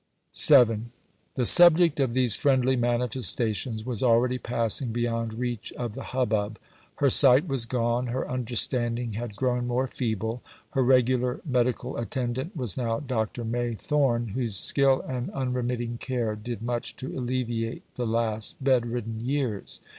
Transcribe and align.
VII 0.47 0.79
The 1.35 1.45
subject 1.45 1.99
of 1.99 2.13
these 2.13 2.35
friendly 2.35 2.75
manifestations 2.75 3.85
was 3.85 4.01
already 4.01 4.39
passing 4.39 4.91
beyond 4.91 5.35
reach 5.35 5.71
of 5.73 5.93
the 5.93 6.05
hubbub. 6.05 6.57
Her 6.95 7.11
sight 7.11 7.47
was 7.47 7.67
gone. 7.67 8.07
Her 8.07 8.27
understanding 8.27 9.13
had 9.13 9.35
grown 9.35 9.67
more 9.67 9.85
feeble. 9.85 10.41
Her 10.71 10.81
regular 10.83 11.39
medical 11.45 11.97
attendant 11.97 12.55
was 12.57 12.75
now 12.77 12.99
Dr. 12.99 13.45
May 13.45 13.75
Thorne, 13.75 14.29
whose 14.29 14.57
skill 14.57 15.01
and 15.01 15.29
unremitting 15.33 15.99
care 15.99 16.35
did 16.35 16.63
much 16.63 16.95
to 16.95 17.15
alleviate 17.15 17.83
the 17.93 18.07
last 18.07 18.55
bed 18.63 18.87
ridden 18.87 19.23
years. 19.23 19.81